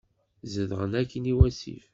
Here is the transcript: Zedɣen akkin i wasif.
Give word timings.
Zedɣen 0.53 0.93
akkin 1.01 1.31
i 1.31 1.33
wasif. 1.37 1.85